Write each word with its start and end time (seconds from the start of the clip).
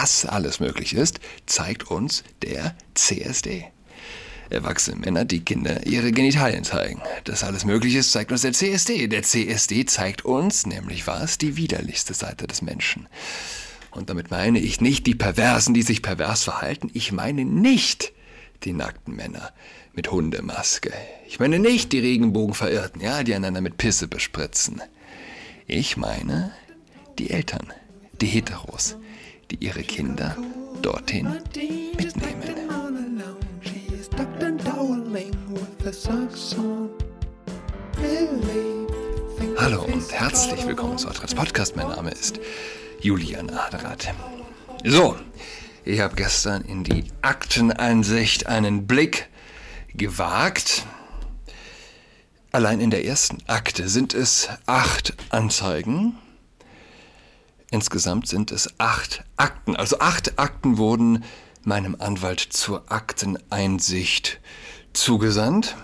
das 0.00 0.26
alles 0.26 0.58
möglich 0.58 0.94
ist, 0.94 1.20
zeigt 1.46 1.90
uns 1.90 2.24
der 2.42 2.74
CSD. 2.94 3.66
Erwachsene 4.50 4.96
Männer, 4.96 5.24
die 5.24 5.44
Kinder 5.44 5.86
ihre 5.86 6.10
Genitalien 6.10 6.64
zeigen. 6.64 7.00
Dass 7.24 7.44
alles 7.44 7.64
möglich 7.64 7.94
ist, 7.94 8.12
zeigt 8.12 8.32
uns 8.32 8.42
der 8.42 8.52
CSD. 8.52 9.06
Der 9.06 9.22
CSD 9.22 9.86
zeigt 9.86 10.24
uns 10.24 10.66
nämlich 10.66 11.06
was? 11.06 11.38
Die 11.38 11.56
widerlichste 11.56 12.12
Seite 12.12 12.46
des 12.46 12.60
Menschen. 12.60 13.08
Und 13.92 14.10
damit 14.10 14.30
meine 14.32 14.58
ich 14.58 14.80
nicht 14.80 15.06
die 15.06 15.14
Perversen, 15.14 15.74
die 15.74 15.82
sich 15.82 16.02
pervers 16.02 16.42
verhalten. 16.42 16.90
Ich 16.92 17.12
meine 17.12 17.44
nicht 17.44 18.12
die 18.64 18.72
nackten 18.72 19.14
Männer 19.14 19.52
mit 19.92 20.10
Hundemaske. 20.10 20.92
Ich 21.28 21.38
meine 21.38 21.60
nicht 21.60 21.92
die 21.92 22.00
Regenbogenverirrten, 22.00 23.00
ja, 23.00 23.22
die 23.22 23.34
einander 23.34 23.60
mit 23.60 23.76
Pisse 23.76 24.08
bespritzen. 24.08 24.82
Ich 25.68 25.96
meine 25.96 26.52
die 27.18 27.30
Eltern, 27.30 27.72
die 28.20 28.26
Heteros, 28.26 28.96
die 29.50 29.64
ihre 29.64 29.82
Kinder 29.82 30.36
dorthin 30.82 31.28
mitnehmen. 31.96 32.54
Hallo 39.56 39.82
und 39.82 40.12
herzlich 40.12 40.66
willkommen 40.66 40.98
zu 40.98 41.08
Adrats 41.08 41.34
Podcast. 41.34 41.76
Mein 41.76 41.88
Name 41.88 42.10
ist 42.10 42.40
Julian 43.00 43.50
Adrat. 43.50 44.14
So, 44.84 45.16
ich 45.84 46.00
habe 46.00 46.16
gestern 46.16 46.62
in 46.62 46.84
die 46.84 47.04
Akteneinsicht 47.22 48.46
einen 48.46 48.86
Blick 48.86 49.28
gewagt. 49.94 50.84
Allein 52.52 52.80
in 52.80 52.90
der 52.90 53.04
ersten 53.04 53.38
Akte 53.46 53.88
sind 53.88 54.14
es 54.14 54.48
acht 54.66 55.14
Anzeigen. 55.30 56.16
Insgesamt 57.74 58.28
sind 58.28 58.52
es 58.52 58.78
acht 58.78 59.24
Akten. 59.36 59.74
Also 59.74 59.98
acht 59.98 60.38
Akten 60.38 60.78
wurden 60.78 61.24
meinem 61.64 61.96
Anwalt 61.98 62.38
zur 62.38 62.84
Akteneinsicht 62.92 64.38
zugesandt. 64.92 65.74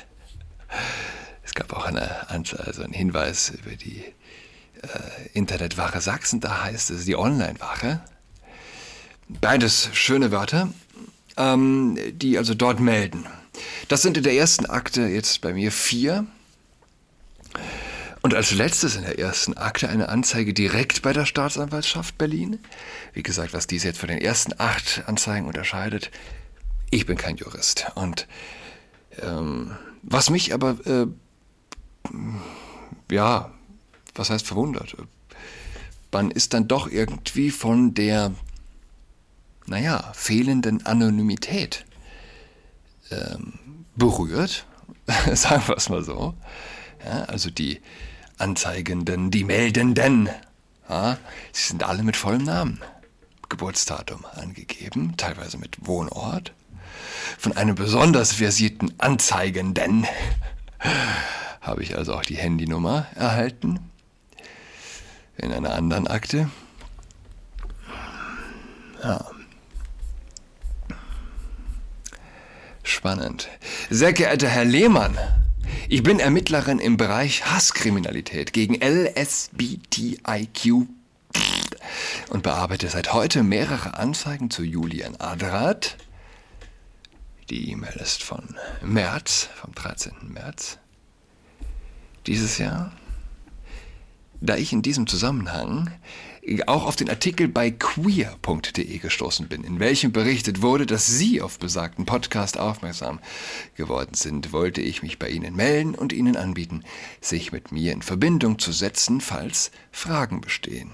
Es 1.50 1.54
gab 1.54 1.72
auch 1.72 1.84
eine, 1.84 2.30
also 2.30 2.84
einen 2.84 2.92
Hinweis 2.92 3.50
über 3.50 3.74
die 3.74 4.04
äh, 4.82 5.28
Internetwache 5.32 6.00
Sachsen, 6.00 6.38
da 6.38 6.62
heißt 6.62 6.90
es 6.90 7.06
die 7.06 7.16
Online-Wache. 7.16 8.00
Beides 9.28 9.90
schöne 9.92 10.30
Wörter, 10.30 10.72
ähm, 11.36 11.98
die 12.12 12.38
also 12.38 12.54
dort 12.54 12.78
melden. 12.78 13.26
Das 13.88 14.00
sind 14.00 14.16
in 14.16 14.22
der 14.22 14.34
ersten 14.34 14.66
Akte 14.66 15.08
jetzt 15.08 15.40
bei 15.40 15.52
mir 15.52 15.72
vier. 15.72 16.24
Und 18.22 18.32
als 18.32 18.52
letztes 18.52 18.94
in 18.94 19.02
der 19.02 19.18
ersten 19.18 19.56
Akte 19.56 19.88
eine 19.88 20.08
Anzeige 20.08 20.54
direkt 20.54 21.02
bei 21.02 21.12
der 21.12 21.26
Staatsanwaltschaft 21.26 22.16
Berlin. 22.16 22.60
Wie 23.12 23.24
gesagt, 23.24 23.54
was 23.54 23.66
diese 23.66 23.88
jetzt 23.88 23.98
von 23.98 24.08
den 24.08 24.20
ersten 24.20 24.54
acht 24.58 25.02
Anzeigen 25.08 25.48
unterscheidet, 25.48 26.12
ich 26.90 27.06
bin 27.06 27.16
kein 27.16 27.38
Jurist. 27.38 27.86
Und 27.96 28.28
ähm, 29.20 29.76
was 30.02 30.30
mich 30.30 30.54
aber, 30.54 30.76
äh, 30.86 31.08
ja, 33.10 33.50
was 34.14 34.30
heißt 34.30 34.46
verwundert? 34.46 34.96
Man 36.12 36.30
ist 36.30 36.54
dann 36.54 36.68
doch 36.68 36.88
irgendwie 36.88 37.50
von 37.50 37.94
der, 37.94 38.32
naja, 39.66 40.10
fehlenden 40.14 40.84
Anonymität 40.86 41.84
ähm, 43.10 43.58
berührt, 43.96 44.66
sagen 45.34 45.62
wir 45.66 45.76
es 45.76 45.88
mal 45.88 46.02
so. 46.02 46.34
Ja, 47.04 47.24
also 47.24 47.50
die 47.50 47.80
Anzeigenden, 48.38 49.30
die 49.30 49.44
Meldenden, 49.44 50.28
ja, 50.88 51.18
sie 51.52 51.68
sind 51.68 51.84
alle 51.84 52.02
mit 52.02 52.16
vollem 52.16 52.44
Namen, 52.44 52.80
Geburtsdatum 53.48 54.24
angegeben, 54.34 55.16
teilweise 55.16 55.58
mit 55.58 55.86
Wohnort. 55.86 56.52
Von 57.38 57.56
einem 57.56 57.74
besonders 57.74 58.32
versierten 58.32 58.92
Anzeigenden 58.98 60.06
habe 61.60 61.82
ich 61.82 61.96
also 61.96 62.14
auch 62.14 62.22
die 62.22 62.36
Handynummer 62.36 63.06
erhalten 63.14 63.80
in 65.36 65.52
einer 65.52 65.74
anderen 65.74 66.06
Akte. 66.06 66.50
Ja. 69.02 69.24
Spannend. 72.82 73.48
Sehr 73.88 74.12
geehrter 74.12 74.48
Herr 74.48 74.64
Lehmann, 74.64 75.16
ich 75.88 76.02
bin 76.02 76.20
Ermittlerin 76.20 76.78
im 76.78 76.96
Bereich 76.96 77.46
Hasskriminalität 77.46 78.52
gegen 78.52 78.74
LSBTIQ 78.74 80.26
und 82.30 82.42
bearbeite 82.42 82.88
seit 82.88 83.12
heute 83.12 83.42
mehrere 83.42 83.94
Anzeigen 83.94 84.50
zu 84.50 84.62
Julian 84.62 85.16
Adrat. 85.16 85.96
Die 87.48 87.70
E-Mail 87.70 87.96
ist 87.96 88.22
von 88.22 88.56
März, 88.82 89.48
vom 89.54 89.74
13. 89.74 90.12
März 90.28 90.78
dieses 92.26 92.58
Jahr 92.58 92.92
da 94.40 94.56
ich 94.56 94.72
in 94.72 94.82
diesem 94.82 95.06
Zusammenhang 95.06 95.90
auch 96.66 96.86
auf 96.86 96.96
den 96.96 97.10
Artikel 97.10 97.46
bei 97.48 97.70
queer.de 97.70 98.98
gestoßen 98.98 99.48
bin, 99.48 99.62
in 99.62 99.78
welchem 99.78 100.12
berichtet 100.12 100.62
wurde, 100.62 100.86
dass 100.86 101.06
Sie 101.06 101.42
auf 101.42 101.58
besagten 101.58 102.06
Podcast 102.06 102.58
aufmerksam 102.58 103.20
geworden 103.76 104.14
sind, 104.14 104.52
wollte 104.52 104.80
ich 104.80 105.02
mich 105.02 105.18
bei 105.18 105.28
Ihnen 105.28 105.54
melden 105.54 105.94
und 105.94 106.12
Ihnen 106.12 106.36
anbieten, 106.36 106.82
sich 107.20 107.52
mit 107.52 107.70
mir 107.70 107.92
in 107.92 108.02
Verbindung 108.02 108.58
zu 108.58 108.72
setzen, 108.72 109.20
falls 109.20 109.70
Fragen 109.92 110.40
bestehen. 110.40 110.90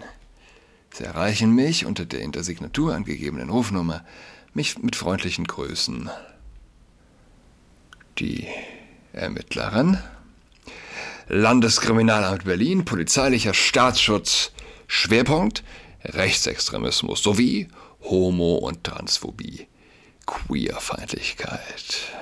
Sie 0.93 1.05
erreichen 1.05 1.53
mich 1.53 1.87
unter 1.87 2.05
der 2.05 2.21
in 2.21 2.33
der 2.33 2.43
Signatur 2.43 2.95
angegebenen 2.95 3.51
Rufnummer, 3.51 4.05
mich 4.53 4.79
mit 4.79 4.97
freundlichen 4.97 5.47
Grüßen. 5.47 6.11
Die 8.19 8.49
Ermittlerin 9.13 9.99
Landeskriminalamt 11.29 12.45
Berlin, 12.45 12.85
polizeilicher 12.85 13.53
Staatsschutz, 13.53 14.53
Schwerpunkt 14.87 15.65
Rechtsextremismus 16.05 17.23
sowie 17.23 17.69
Homo- 18.03 18.59
und 18.59 18.85
Transphobie, 18.85 19.67
Queerfeindlichkeit. 20.27 22.13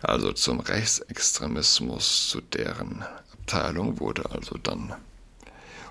Also 0.00 0.32
zum 0.32 0.58
Rechtsextremismus, 0.58 2.28
zu 2.28 2.40
deren 2.40 3.04
Abteilung 3.32 4.00
wurde 4.00 4.28
also 4.32 4.58
dann 4.58 4.94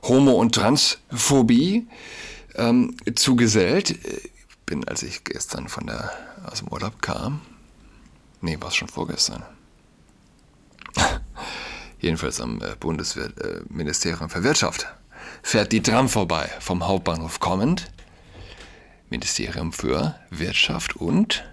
Homo- 0.04 0.40
und 0.40 0.56
Transphobie 0.56 1.88
ähm, 2.56 2.98
zugesellt. 3.16 3.92
Ich 3.92 4.58
bin, 4.66 4.86
als 4.88 5.04
ich 5.04 5.24
gestern 5.24 5.70
von 5.70 5.88
der, 5.88 6.12
aus 6.44 6.60
dem 6.60 6.68
Urlaub 6.68 7.02
kam, 7.02 7.42
nee, 8.42 8.58
war 8.60 8.68
es 8.68 8.76
schon 8.76 8.90
vorgestern, 8.90 9.44
jedenfalls 12.02 12.42
am 12.42 12.62
äh, 12.62 12.76
Bundesministerium 12.80 14.30
für 14.30 14.44
Wirtschaft, 14.44 14.88
fährt 15.44 15.72
die 15.72 15.82
Tram 15.82 16.10
vorbei 16.10 16.50
vom 16.60 16.88
Hauptbahnhof 16.88 17.40
kommend. 17.40 17.92
Ministerium 19.10 19.72
für 19.74 20.16
Wirtschaft 20.30 20.96
und 20.96 21.44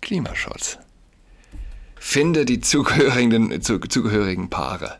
Klimaschutz. 0.00 0.78
Finde 1.98 2.44
die 2.44 2.60
zugehörigen, 2.60 3.60
zugehörigen 3.62 4.50
Paare. 4.50 4.98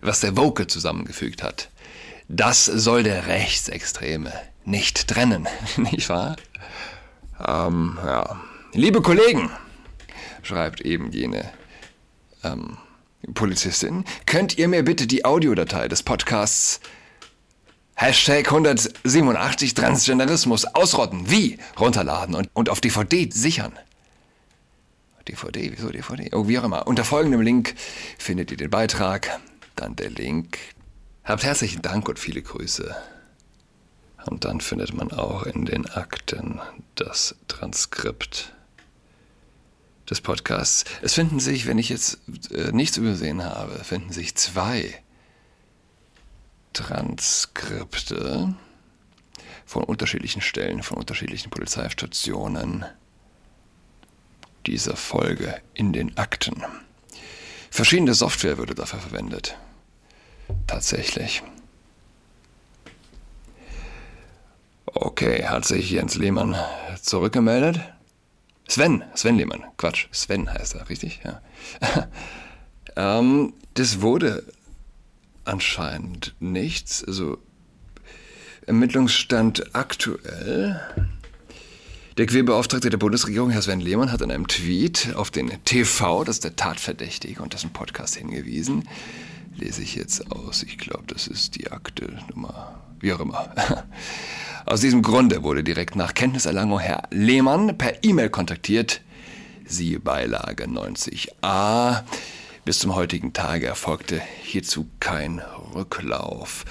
Was 0.00 0.20
der 0.20 0.36
Woke 0.36 0.66
zusammengefügt 0.66 1.42
hat, 1.42 1.70
das 2.28 2.66
soll 2.66 3.02
der 3.02 3.26
Rechtsextreme 3.26 4.32
nicht 4.64 5.08
trennen, 5.08 5.48
nicht 5.76 6.08
wahr? 6.08 6.36
Ähm, 7.44 7.98
ja. 8.04 8.40
Liebe 8.72 9.00
Kollegen, 9.00 9.50
schreibt 10.42 10.82
eben 10.82 11.10
jene 11.10 11.50
ähm, 12.44 12.76
Polizistin, 13.34 14.04
könnt 14.26 14.58
ihr 14.58 14.68
mir 14.68 14.84
bitte 14.84 15.06
die 15.06 15.24
Audiodatei 15.24 15.88
des 15.88 16.02
Podcasts 16.02 16.80
Hashtag 17.94 18.46
187 18.46 19.74
Transgenderismus 19.74 20.64
ausrotten, 20.66 21.28
wie 21.30 21.58
runterladen 21.80 22.36
und, 22.36 22.48
und 22.54 22.68
auf 22.68 22.80
DVD 22.80 23.28
sichern? 23.28 23.76
DVD, 25.26 25.72
wieso 25.74 25.90
DVD? 25.90 26.30
Oh, 26.32 26.46
wie 26.46 26.58
auch 26.58 26.64
immer. 26.64 26.86
Unter 26.86 27.04
folgendem 27.04 27.40
Link 27.40 27.74
findet 28.18 28.52
ihr 28.52 28.56
den 28.56 28.70
Beitrag, 28.70 29.40
dann 29.74 29.96
der 29.96 30.10
Link. 30.10 30.58
Habt 31.24 31.42
herzlichen 31.42 31.82
Dank 31.82 32.08
und 32.08 32.20
viele 32.20 32.40
Grüße. 32.40 32.94
Und 34.26 34.44
dann 34.44 34.60
findet 34.60 34.94
man 34.94 35.10
auch 35.10 35.42
in 35.42 35.64
den 35.64 35.86
Akten 35.86 36.60
das 36.94 37.34
Transkript 37.48 38.54
des 40.08 40.20
Podcasts. 40.20 40.84
Es 41.02 41.14
finden 41.14 41.40
sich, 41.40 41.66
wenn 41.66 41.78
ich 41.78 41.88
jetzt 41.88 42.18
äh, 42.50 42.72
nichts 42.72 42.96
übersehen 42.96 43.44
habe, 43.44 43.84
finden 43.84 44.12
sich 44.12 44.34
zwei 44.34 44.94
Transkripte 46.72 48.54
von 49.66 49.84
unterschiedlichen 49.84 50.40
Stellen, 50.40 50.82
von 50.82 50.96
unterschiedlichen 50.96 51.50
Polizeistationen 51.50 52.84
dieser 54.66 54.96
Folge 54.96 55.60
in 55.74 55.92
den 55.92 56.16
Akten. 56.16 56.64
Verschiedene 57.70 58.14
Software 58.14 58.58
würde 58.58 58.74
dafür 58.74 59.00
verwendet. 59.00 59.56
Tatsächlich. 60.66 61.42
Okay, 64.86 65.44
hat 65.46 65.66
sich 65.66 65.90
Jens 65.90 66.14
Lehmann 66.14 66.56
zurückgemeldet? 67.02 67.80
Sven, 68.68 69.02
Sven 69.14 69.38
Lehmann, 69.38 69.64
Quatsch, 69.78 70.06
Sven 70.12 70.52
heißt 70.52 70.74
er, 70.74 70.88
richtig? 70.90 71.20
Ja. 71.24 71.40
ähm, 73.20 73.54
das 73.74 74.02
wurde 74.02 74.44
anscheinend 75.44 76.34
nichts. 76.38 77.02
Also 77.02 77.38
Ermittlungsstand 78.66 79.74
aktuell. 79.74 80.80
Der 82.18 82.26
Queerbeauftragte 82.26 82.90
der 82.90 82.98
Bundesregierung, 82.98 83.48
Herr 83.48 83.62
Sven 83.62 83.80
Lehmann, 83.80 84.12
hat 84.12 84.20
in 84.20 84.30
einem 84.30 84.48
Tweet 84.48 85.14
auf 85.14 85.30
den 85.30 85.50
TV, 85.64 86.24
das 86.24 86.36
ist 86.36 86.44
der 86.44 86.56
Tatverdächtige 86.56 87.40
und 87.40 87.54
dessen 87.54 87.70
Podcast 87.70 88.16
hingewiesen. 88.16 88.86
Lese 89.56 89.82
ich 89.82 89.94
jetzt 89.94 90.30
aus. 90.30 90.62
Ich 90.62 90.76
glaube, 90.76 91.04
das 91.06 91.26
ist 91.26 91.56
die 91.56 91.70
Akte 91.70 92.18
Nummer, 92.28 92.82
wie 93.00 93.12
auch 93.14 93.20
immer. 93.20 93.54
Aus 94.68 94.82
diesem 94.82 95.00
Grunde 95.00 95.42
wurde 95.44 95.64
direkt 95.64 95.96
nach 95.96 96.12
Kenntniserlangung 96.12 96.78
Herr 96.78 97.04
Lehmann 97.10 97.78
per 97.78 98.04
E-Mail 98.04 98.28
kontaktiert. 98.28 99.00
Siehe 99.64 99.98
Beilage 99.98 100.64
90a. 100.64 102.02
Bis 102.66 102.78
zum 102.78 102.94
heutigen 102.94 103.32
Tage 103.32 103.66
erfolgte 103.66 104.20
hierzu 104.42 104.86
kein 105.00 105.40
Rücklauf. 105.74 106.66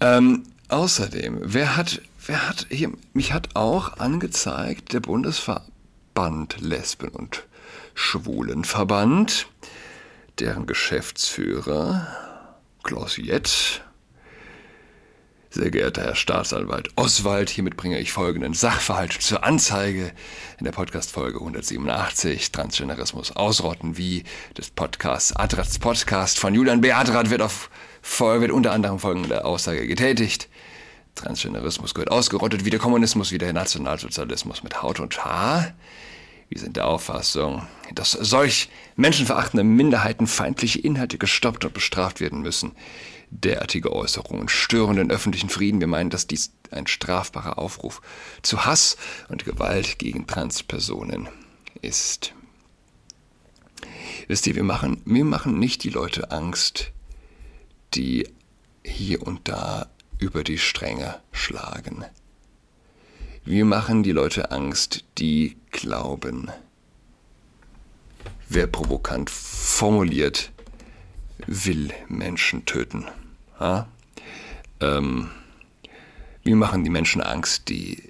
Ähm, 0.00 0.44
außerdem, 0.68 1.40
wer 1.42 1.76
hat, 1.76 2.02
wer 2.24 2.48
hat 2.48 2.68
hier, 2.70 2.92
mich 3.14 3.32
hat 3.32 3.56
auch 3.56 3.96
angezeigt, 3.96 4.92
der 4.92 5.00
Bundesverband 5.00 6.60
Lesben- 6.60 7.08
und 7.08 7.46
Schwulenverband, 7.94 9.48
deren 10.38 10.66
Geschäftsführer 10.66 12.06
Klaus 12.84 13.16
Jett 13.16 13.82
sehr 15.58 15.72
geehrter 15.72 16.02
Herr 16.02 16.14
Staatsanwalt 16.14 16.90
Oswald, 16.94 17.50
hiermit 17.50 17.76
bringe 17.76 17.98
ich 17.98 18.12
folgenden 18.12 18.54
Sachverhalt 18.54 19.12
zur 19.12 19.42
Anzeige 19.42 20.12
in 20.58 20.64
der 20.64 20.70
Podcast-Folge 20.70 21.40
187, 21.40 22.52
Transgenderismus 22.52 23.34
ausrotten, 23.34 23.98
wie 23.98 24.22
des 24.56 24.70
Podcasts 24.70 25.34
Adrats 25.34 25.80
Podcast 25.80 26.38
von 26.38 26.54
Julian 26.54 26.80
B. 26.80 26.92
Adrat 26.92 27.30
wird, 27.30 27.42
auf, 27.42 27.70
wird 28.20 28.52
unter 28.52 28.70
anderem 28.70 29.00
folgende 29.00 29.44
Aussage 29.44 29.88
getätigt. 29.88 30.48
Transgenderismus 31.16 31.92
gehört 31.92 32.12
ausgerottet, 32.12 32.64
wie 32.64 32.70
der 32.70 32.78
Kommunismus, 32.78 33.32
wie 33.32 33.38
der 33.38 33.52
Nationalsozialismus 33.52 34.62
mit 34.62 34.80
Haut 34.80 35.00
und 35.00 35.24
Haar. 35.24 35.74
Wir 36.48 36.60
sind 36.60 36.76
der 36.76 36.86
Auffassung, 36.86 37.66
dass 37.96 38.12
solch 38.12 38.70
menschenverachtende 38.94 39.64
minderheitenfeindliche 39.64 40.78
Inhalte 40.78 41.18
gestoppt 41.18 41.64
und 41.64 41.74
bestraft 41.74 42.20
werden 42.20 42.42
müssen 42.42 42.76
derartige 43.30 43.92
Äußerungen 43.92 44.48
stören 44.48 44.96
den 44.96 45.10
öffentlichen 45.10 45.50
Frieden. 45.50 45.80
Wir 45.80 45.86
meinen, 45.86 46.10
dass 46.10 46.26
dies 46.26 46.52
ein 46.70 46.86
strafbarer 46.86 47.58
Aufruf 47.58 48.00
zu 48.42 48.64
Hass 48.64 48.96
und 49.28 49.44
Gewalt 49.44 49.98
gegen 49.98 50.26
Transpersonen 50.26 51.28
ist. 51.80 52.34
Wisst 54.26 54.46
ihr, 54.46 54.54
wir 54.54 54.64
machen, 54.64 55.02
wir 55.04 55.24
machen 55.24 55.58
nicht 55.58 55.84
die 55.84 55.90
Leute 55.90 56.30
Angst, 56.30 56.92
die 57.94 58.28
hier 58.84 59.22
und 59.22 59.48
da 59.48 59.88
über 60.18 60.44
die 60.44 60.58
Stränge 60.58 61.20
schlagen. 61.32 62.04
Wir 63.44 63.64
machen 63.64 64.02
die 64.02 64.12
Leute 64.12 64.50
Angst, 64.50 65.04
die 65.16 65.56
glauben, 65.70 66.50
wer 68.48 68.66
provokant 68.66 69.30
formuliert, 69.30 70.52
will 71.46 71.92
Menschen 72.08 72.64
töten. 72.66 73.06
Ja? 73.60 73.88
Ähm, 74.80 75.30
wie 76.42 76.54
machen 76.54 76.84
die 76.84 76.90
Menschen 76.90 77.20
Angst, 77.20 77.68
die 77.68 78.02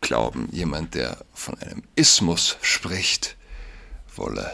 glauben, 0.00 0.48
jemand, 0.52 0.94
der 0.94 1.18
von 1.32 1.58
einem 1.58 1.82
Ismus 1.96 2.56
spricht, 2.60 3.36
wolle 4.14 4.52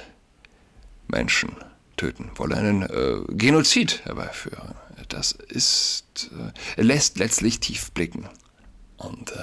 Menschen 1.09 1.57
töten, 1.97 2.31
wolle 2.37 2.57
einen 2.57 2.83
äh, 2.83 3.17
Genozid 3.29 4.05
herbeiführen. 4.05 4.75
Das 5.09 5.33
ist, 5.33 6.31
äh, 6.77 6.83
lässt 6.83 7.19
letztlich 7.19 7.61
tief 7.61 7.91
blicken. 7.93 8.29
Und 8.97 9.33
äh, 9.33 9.35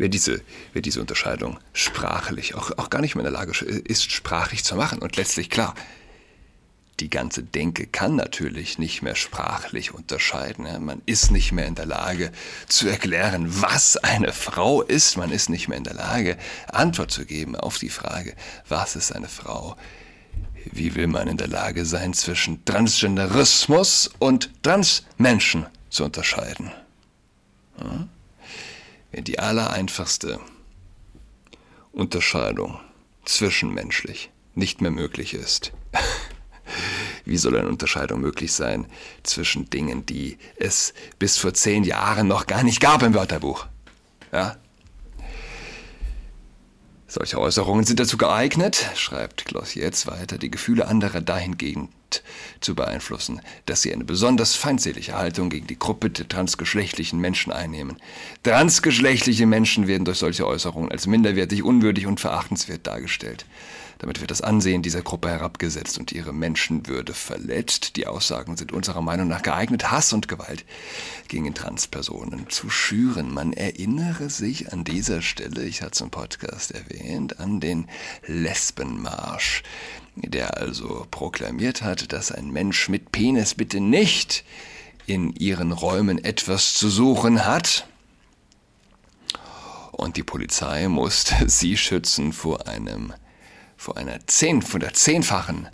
wer 0.00 0.08
diese, 0.08 0.40
wer 0.72 0.80
diese 0.80 1.00
Unterscheidung 1.00 1.58
sprachlich 1.74 2.54
auch, 2.54 2.70
auch 2.78 2.88
gar 2.88 3.02
nicht 3.02 3.14
mehr 3.14 3.24
in 3.24 3.30
der 3.30 3.38
Lage 3.38 3.52
ist, 3.64 4.10
sprachlich 4.10 4.64
zu 4.64 4.74
machen. 4.74 4.98
Und 5.00 5.16
letztlich 5.16 5.50
klar, 5.50 5.74
die 7.00 7.10
ganze 7.10 7.42
Denke 7.42 7.86
kann 7.86 8.16
natürlich 8.16 8.78
nicht 8.78 9.02
mehr 9.02 9.14
sprachlich 9.14 9.92
unterscheiden. 9.92 10.66
Man 10.84 11.02
ist 11.04 11.30
nicht 11.30 11.52
mehr 11.52 11.66
in 11.66 11.74
der 11.74 11.84
Lage 11.84 12.32
zu 12.66 12.88
erklären, 12.88 13.46
was 13.60 13.98
eine 13.98 14.32
Frau 14.32 14.80
ist. 14.80 15.18
Man 15.18 15.30
ist 15.30 15.50
nicht 15.50 15.68
mehr 15.68 15.76
in 15.76 15.84
der 15.84 15.94
Lage, 15.94 16.38
Antwort 16.68 17.10
zu 17.10 17.26
geben 17.26 17.54
auf 17.54 17.76
die 17.78 17.90
Frage, 17.90 18.34
was 18.68 18.96
ist 18.96 19.12
eine 19.14 19.28
Frau? 19.28 19.76
Wie 20.72 20.94
will 20.94 21.08
man 21.08 21.28
in 21.28 21.36
der 21.36 21.48
Lage 21.48 21.84
sein, 21.84 22.14
zwischen 22.14 22.64
Transgenderismus 22.64 24.10
und 24.18 24.50
Transmenschen 24.62 25.66
zu 25.90 26.04
unterscheiden? 26.04 26.70
Hm? 27.76 28.08
Wenn 29.12 29.24
die 29.24 29.38
allereinfachste 29.38 30.40
Unterscheidung 31.92 32.78
zwischenmenschlich 33.24 34.30
nicht 34.54 34.80
mehr 34.80 34.90
möglich 34.90 35.34
ist. 35.34 35.72
Wie 37.24 37.36
soll 37.36 37.56
eine 37.56 37.68
Unterscheidung 37.68 38.20
möglich 38.20 38.52
sein 38.52 38.86
zwischen 39.22 39.68
Dingen, 39.70 40.06
die 40.06 40.38
es 40.56 40.94
bis 41.18 41.36
vor 41.36 41.54
zehn 41.54 41.84
Jahren 41.84 42.28
noch 42.28 42.46
gar 42.46 42.62
nicht 42.62 42.80
gab 42.80 43.02
im 43.02 43.14
Wörterbuch? 43.14 43.66
Ja? 44.32 44.56
Solche 47.12 47.40
Äußerungen 47.40 47.84
sind 47.84 47.98
dazu 47.98 48.16
geeignet, 48.16 48.88
schreibt 48.94 49.44
jetzt 49.74 50.06
weiter, 50.06 50.38
die 50.38 50.48
Gefühle 50.48 50.86
anderer 50.86 51.20
dahingehend 51.20 51.90
zu 52.60 52.76
beeinflussen, 52.76 53.40
dass 53.66 53.82
sie 53.82 53.92
eine 53.92 54.04
besonders 54.04 54.54
feindselige 54.54 55.18
Haltung 55.18 55.50
gegen 55.50 55.66
die 55.66 55.78
Gruppe 55.78 56.10
der 56.10 56.28
transgeschlechtlichen 56.28 57.18
Menschen 57.18 57.52
einnehmen. 57.52 57.96
Transgeschlechtliche 58.44 59.44
Menschen 59.46 59.88
werden 59.88 60.04
durch 60.04 60.18
solche 60.18 60.46
Äußerungen 60.46 60.92
als 60.92 61.08
minderwertig, 61.08 61.64
unwürdig 61.64 62.06
und 62.06 62.20
verachtenswert 62.20 62.86
dargestellt. 62.86 63.44
Damit 64.00 64.22
wird 64.22 64.30
das 64.30 64.40
Ansehen 64.40 64.80
dieser 64.80 65.02
Gruppe 65.02 65.28
herabgesetzt 65.28 65.98
und 65.98 66.10
ihre 66.10 66.32
Menschenwürde 66.32 67.12
verletzt. 67.12 67.96
Die 67.96 68.06
Aussagen 68.06 68.56
sind 68.56 68.72
unserer 68.72 69.02
Meinung 69.02 69.28
nach 69.28 69.42
geeignet, 69.42 69.90
Hass 69.90 70.14
und 70.14 70.26
Gewalt 70.26 70.64
gegen 71.28 71.54
Transpersonen 71.54 72.48
zu 72.48 72.70
schüren. 72.70 73.32
Man 73.32 73.52
erinnere 73.52 74.30
sich 74.30 74.72
an 74.72 74.84
dieser 74.84 75.20
Stelle, 75.20 75.64
ich 75.64 75.82
hatte 75.82 75.92
es 75.92 76.00
im 76.00 76.08
Podcast 76.08 76.70
erwähnt, 76.70 77.40
an 77.40 77.60
den 77.60 77.88
Lesbenmarsch, 78.26 79.64
der 80.16 80.56
also 80.56 81.06
proklamiert 81.10 81.82
hat, 81.82 82.10
dass 82.14 82.32
ein 82.32 82.50
Mensch 82.50 82.88
mit 82.88 83.12
Penis 83.12 83.54
bitte 83.54 83.80
nicht 83.80 84.44
in 85.04 85.34
ihren 85.34 85.72
Räumen 85.72 86.16
etwas 86.24 86.72
zu 86.72 86.88
suchen 86.88 87.44
hat. 87.44 87.86
Und 89.92 90.16
die 90.16 90.22
Polizei 90.22 90.88
musste 90.88 91.34
sie 91.50 91.76
schützen 91.76 92.32
vor 92.32 92.66
einem, 92.66 93.12
vor 93.80 93.96
einer 93.96 94.26
zehn, 94.26 94.60
von 94.60 94.80
der 94.80 94.92
zehnfachen 94.92 95.66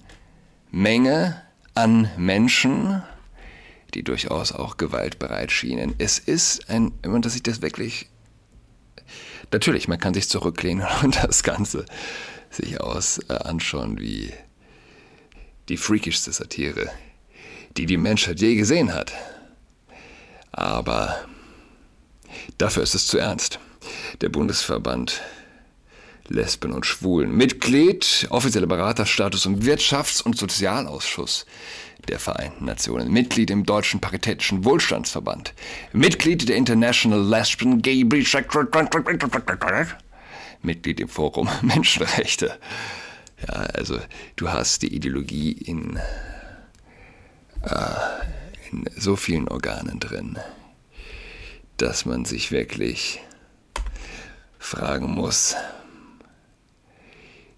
Menge 0.70 1.42
an 1.74 2.08
Menschen, 2.16 3.02
die 3.94 4.04
durchaus 4.04 4.52
auch 4.52 4.76
gewaltbereit 4.76 5.50
schienen. 5.50 5.92
Es 5.98 6.20
ist 6.20 6.70
ein, 6.70 6.92
wenn 7.02 7.10
man 7.10 7.24
sich 7.24 7.42
das 7.42 7.62
wirklich 7.62 8.08
Natürlich, 9.52 9.86
man 9.88 9.98
kann 9.98 10.14
sich 10.14 10.28
zurücklehnen 10.28 10.86
und 11.02 11.16
das 11.16 11.42
Ganze 11.42 11.84
sich 12.50 12.80
aus 12.80 13.18
äh, 13.28 13.32
anschauen 13.32 13.98
wie 13.98 14.32
die 15.68 15.76
freakischste 15.76 16.30
Satire, 16.30 16.88
die 17.76 17.86
die 17.86 17.96
Menschheit 17.96 18.40
je 18.40 18.54
gesehen 18.54 18.94
hat. 18.94 19.12
Aber 20.52 21.26
dafür 22.56 22.84
ist 22.84 22.94
es 22.94 23.08
zu 23.08 23.18
ernst. 23.18 23.58
Der 24.20 24.28
Bundesverband 24.28 25.22
Lesben 26.28 26.72
und 26.72 26.86
Schwulen, 26.86 27.36
Mitglied, 27.36 28.26
offizieller 28.30 28.66
Beraterstatus 28.66 29.46
im 29.46 29.60
Wirtschafts- 29.60 30.22
und 30.22 30.36
Sozialausschuss 30.36 31.46
der 32.08 32.18
Vereinten 32.18 32.64
Nationen, 32.64 33.12
Mitglied 33.12 33.50
im 33.50 33.64
Deutschen 33.64 34.00
Paritätischen 34.00 34.64
Wohlstandsverband, 34.64 35.54
Mitglied 35.92 36.48
der 36.48 36.56
International 36.56 37.20
Lesbian 37.20 37.82
Gay 37.82 38.04
Mitglied 40.62 41.00
im 41.00 41.08
Forum 41.08 41.48
Menschenrechte. 41.62 42.58
Ja, 43.46 43.54
also 43.54 43.98
du 44.36 44.48
hast 44.50 44.82
die 44.82 44.94
Ideologie 44.94 45.52
in, 45.52 45.98
äh, 47.62 48.70
in 48.70 48.84
so 48.96 49.16
vielen 49.16 49.48
Organen 49.48 50.00
drin, 50.00 50.38
dass 51.76 52.06
man 52.06 52.24
sich 52.24 52.50
wirklich 52.50 53.20
fragen 54.58 55.12
muss, 55.12 55.54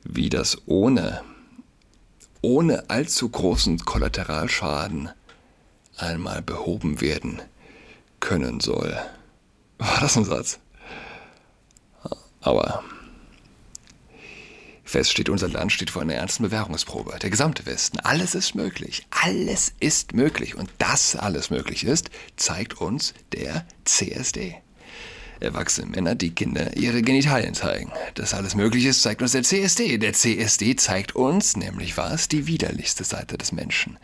wie 0.05 0.29
das 0.29 0.59
ohne, 0.67 1.23
ohne 2.41 2.89
allzu 2.89 3.29
großen 3.29 3.81
Kollateralschaden 3.81 5.11
einmal 5.97 6.43
behoben 6.43 7.01
werden 7.01 7.43
können 8.21 8.61
soll. 8.61 8.97
War 9.79 10.01
das 10.01 10.17
ein 10.17 10.25
Satz? 10.25 10.59
Aber 12.41 12.83
fest 14.85 15.11
steht, 15.11 15.29
unser 15.29 15.49
Land 15.49 15.73
steht 15.73 15.91
vor 15.91 16.03
einer 16.03 16.15
ernsten 16.15 16.45
Bewährungsprobe. 16.45 17.19
Der 17.21 17.31
gesamte 17.31 17.67
Westen. 17.67 18.01
Alles 18.01 18.35
ist 18.35 18.55
möglich. 18.55 19.07
Alles 19.11 19.73
ist 19.81 20.15
möglich. 20.15 20.55
Und 20.55 20.71
dass 20.79 21.15
alles 21.15 21.51
möglich 21.51 21.85
ist, 21.85 22.11
zeigt 22.37 22.81
uns 22.81 23.13
der 23.33 23.67
CSD. 23.85 24.57
Erwachsene 25.41 25.89
Männer, 25.89 26.15
die 26.15 26.31
Kinder 26.31 26.77
ihre 26.77 27.03
Genitalien 27.03 27.55
zeigen. 27.55 27.93
Dass 28.15 28.35
alles 28.35 28.55
möglich 28.55 28.85
ist, 28.85 29.03
zeigt 29.03 29.23
uns 29.23 29.33
der 29.33 29.43
CSD. 29.43 29.99
Der 29.99 30.13
CSD 30.13 30.77
zeigt 30.77 31.15
uns 31.15 31.57
nämlich 31.57 31.97
was? 31.97 32.29
Die 32.29 32.47
widerlichste 32.47 33.05
Seite 33.05 33.39
des 33.39 33.53
Menschen. 33.53 33.99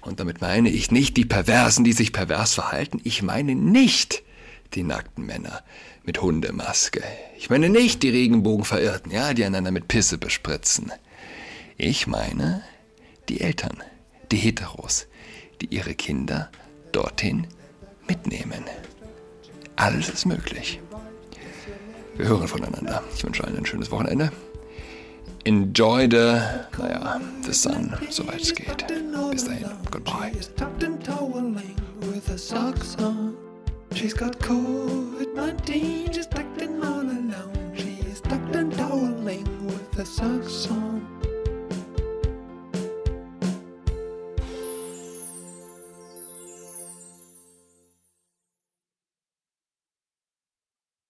Und 0.00 0.20
damit 0.20 0.40
meine 0.40 0.70
ich 0.70 0.90
nicht 0.90 1.16
die 1.16 1.24
Perversen, 1.24 1.84
die 1.84 1.92
sich 1.92 2.12
pervers 2.12 2.54
verhalten. 2.54 3.00
Ich 3.04 3.22
meine 3.22 3.54
nicht 3.54 4.22
die 4.74 4.82
nackten 4.82 5.26
Männer 5.26 5.62
mit 6.04 6.22
Hundemaske. 6.22 7.02
Ich 7.36 7.50
meine 7.50 7.68
nicht 7.68 8.02
die 8.02 8.10
Regenbogenverirrten, 8.10 9.12
ja, 9.12 9.34
die 9.34 9.44
einander 9.44 9.70
mit 9.70 9.88
Pisse 9.88 10.18
bespritzen. 10.18 10.92
Ich 11.76 12.06
meine 12.06 12.62
die 13.28 13.40
Eltern, 13.40 13.82
die 14.32 14.38
Heteros, 14.38 15.06
die 15.60 15.66
ihre 15.66 15.94
Kinder 15.94 16.50
dorthin 16.92 17.46
mitnehmen. 18.08 18.64
Alles 19.78 20.08
ist 20.08 20.26
möglich. 20.26 20.80
Wir 22.16 22.26
hören 22.26 22.48
voneinander. 22.48 23.00
Ich 23.14 23.22
wünsche 23.22 23.44
allen 23.44 23.58
ein 23.58 23.64
schönes 23.64 23.92
Wochenende. 23.92 24.32
Enjoy 25.44 26.08
the, 26.10 26.40
naja, 26.76 27.20
the 27.44 27.52
sun, 27.52 27.94
soweit 28.10 28.40
es 28.40 28.52
geht. 28.52 28.84
Bis 29.30 29.44
dahin, 29.44 29.70
goodbye. 29.92 30.32
She's 33.94 34.14
got 34.14 34.38
COVID-19, 34.40 36.12
she's 36.12 36.26
acting 36.34 36.82
all 36.82 37.00
alone. 37.00 37.72
She's 37.74 38.20
tucked 38.20 38.54
and 38.54 38.72
toweling 38.72 39.46
with 39.66 39.94
her 39.96 40.04
socks 40.04 40.68
on. 40.70 41.17